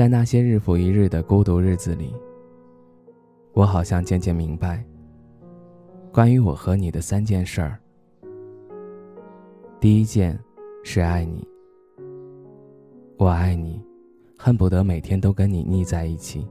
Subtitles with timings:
[0.00, 2.14] 在那些日复一日的孤独日子里，
[3.52, 4.82] 我好像渐渐明白，
[6.10, 7.78] 关于我和你的三件事儿。
[9.78, 10.40] 第一件
[10.82, 11.46] 是爱你，
[13.18, 13.78] 我爱你，
[14.38, 16.48] 恨不得每天都跟你腻在一起。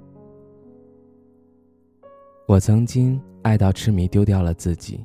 [2.46, 5.04] 我曾经爱到痴迷，丢掉了自己，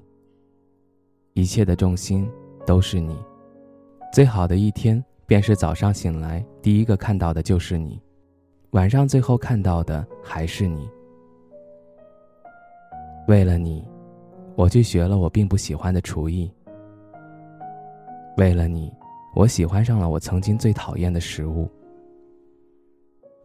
[1.32, 2.28] 一切的重心
[2.66, 3.16] 都是你。
[4.12, 7.98] 最好的一天，便是早上醒来第一个看到的就是你。
[8.74, 10.90] 晚上最后看到的还是你。
[13.28, 13.86] 为了你，
[14.56, 16.52] 我去学了我并不喜欢的厨艺。
[18.36, 18.92] 为了你，
[19.36, 21.70] 我喜欢上了我曾经最讨厌的食物。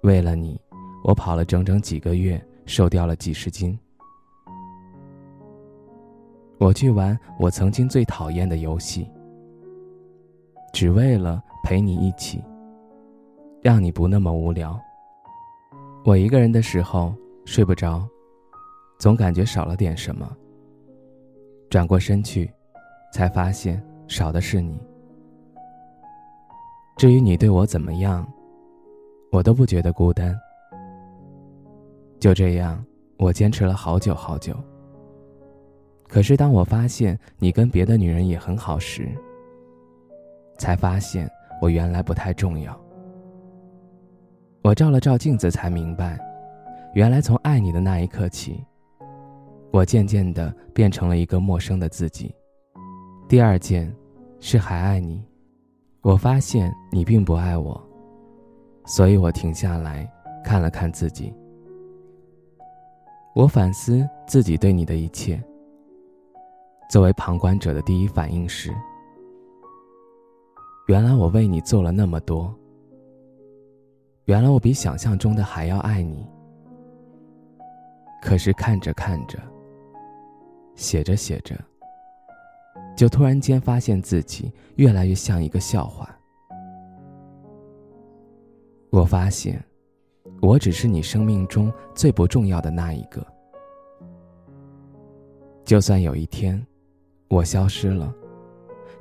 [0.02, 0.60] 为了你，
[1.04, 3.78] 我跑了整整几个月，瘦掉了几十斤。
[6.58, 9.08] 我去玩我曾经最讨厌的游戏，
[10.74, 12.44] 只为了陪你一起，
[13.62, 14.78] 让你不那么无聊。
[16.06, 17.14] 我一个人的时候
[17.46, 18.08] 睡不着，
[18.98, 20.36] 总感觉少了点什么。
[21.70, 22.52] 转过身去，
[23.14, 24.80] 才发现少的是你。
[26.98, 28.28] 至于你对我怎么样，
[29.32, 30.36] 我都不觉得孤单。
[32.20, 32.84] 就这样，
[33.18, 34.56] 我坚持了好久好久。
[36.08, 39.08] 可是当我发现你跟别的女人也很好时，
[40.58, 41.30] 才发现
[41.62, 42.76] 我原来不太重要。
[44.62, 46.20] 我照了照镜子，才明白，
[46.94, 48.62] 原来从爱你的那一刻起，
[49.72, 52.36] 我渐渐的变成了一个陌生的自己。
[53.28, 53.94] 第二件，
[54.40, 55.24] 是还爱你。
[56.02, 57.82] 我发现你并不爱我，
[58.86, 60.10] 所以我停下来
[60.44, 61.34] 看了看自己。
[63.34, 65.42] 我反思自己对你的一切。
[66.90, 68.74] 作为旁观者的第一反应是：
[70.88, 72.54] 原来我为你做了那么多。
[74.30, 76.24] 原来我比想象中的还要爱你，
[78.22, 79.40] 可是看着看着，
[80.76, 81.60] 写着写着，
[82.96, 86.16] 就突然间发现自己越来越像一个笑话。
[88.92, 89.60] 我发现，
[90.44, 93.26] 我只是你生命中最不重要的那一个。
[95.66, 96.64] 就算有一天，
[97.30, 98.14] 我消失了，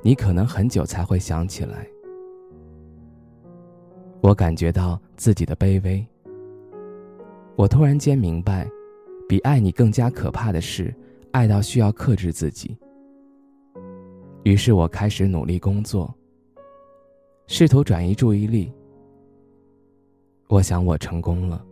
[0.01, 1.85] 你可能很久才会想起来。
[4.21, 6.05] 我感觉到自己的卑微。
[7.55, 8.69] 我突然间明白，
[9.27, 10.93] 比爱你更加可怕的是，
[11.31, 12.77] 爱到需要克制自己。
[14.43, 16.13] 于是我开始努力工作，
[17.47, 18.71] 试图转移注意力。
[20.47, 21.63] 我想我成功了。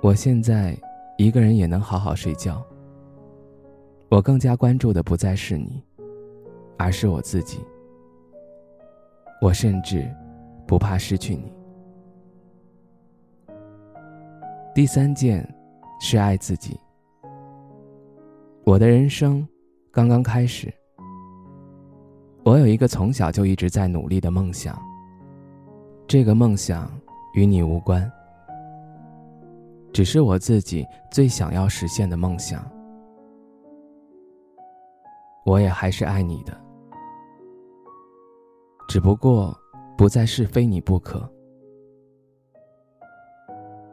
[0.00, 0.76] 我现在
[1.18, 2.64] 一个人也能好好睡觉。
[4.08, 5.82] 我更加关注的不再是你，
[6.76, 7.58] 而是我自己。
[9.40, 10.08] 我甚至。
[10.72, 11.52] 不怕失去你。
[14.74, 15.46] 第三件，
[16.00, 16.80] 是爱自己。
[18.64, 19.46] 我的人生
[19.90, 20.72] 刚刚开始。
[22.42, 24.80] 我有一个从小就一直在努力的梦想。
[26.08, 26.90] 这个梦想
[27.34, 28.10] 与你无关，
[29.92, 32.66] 只是我自己最想要实现的梦想。
[35.44, 36.58] 我也还是爱你的，
[38.88, 39.54] 只不过。
[39.96, 41.28] 不再是非你不可。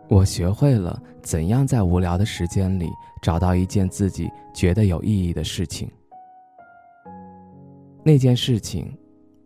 [0.09, 2.89] 我学会了怎样在无聊的时间里
[3.21, 5.89] 找到一件自己觉得有意义的事情。
[8.03, 8.91] 那件事情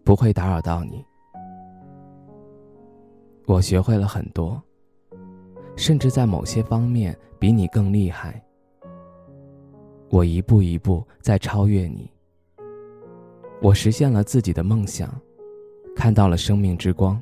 [0.05, 1.03] 不会打扰到你。
[3.45, 4.61] 我学会了很多，
[5.75, 8.41] 甚至在某些方面比你更厉害。
[10.09, 12.09] 我一步一步在超越你。
[13.61, 15.13] 我实现了自己的梦想。
[15.95, 17.21] 看到了生命之光。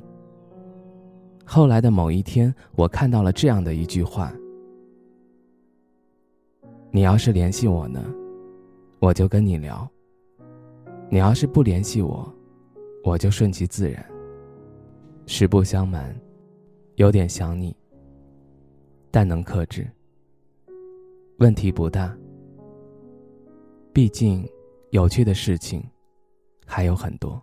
[1.44, 4.32] 后来的某一天，我看到了这样的一句话
[6.90, 8.02] ：“你要是联系我呢，
[9.00, 9.86] 我就跟你聊；
[11.10, 12.32] 你要是不联系我，
[13.04, 14.04] 我就顺其自然。
[15.26, 16.14] 实不相瞒，
[16.96, 17.76] 有点想你，
[19.10, 19.86] 但能克制，
[21.38, 22.16] 问题不大。
[23.92, 24.48] 毕竟，
[24.90, 25.84] 有趣的事情
[26.64, 27.40] 还有很多。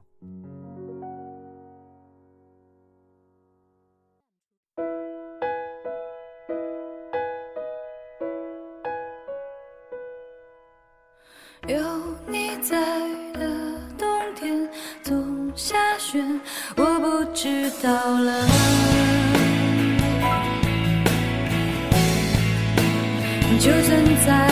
[11.70, 11.78] 有
[12.26, 12.80] 你在
[13.34, 13.48] 的
[13.96, 14.68] 冬天
[15.04, 16.20] 总下雪
[16.76, 18.48] 我不知道了。
[23.60, 24.49] 就存在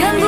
[0.00, 0.27] 看。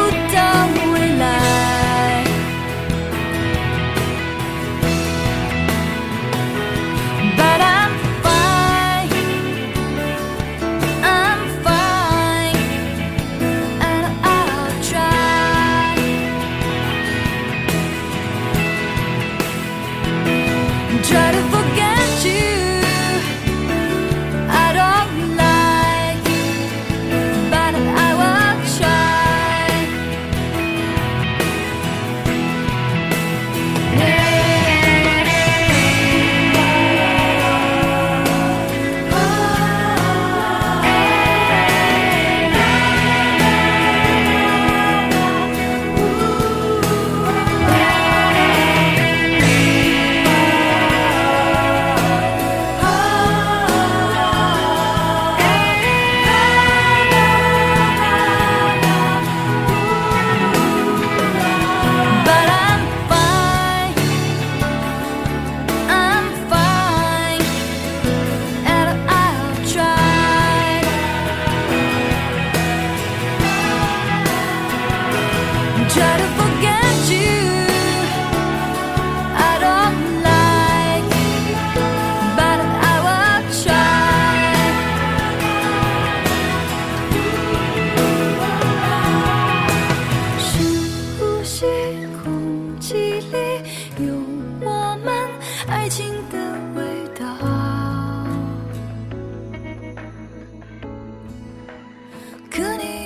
[102.51, 103.00] 可你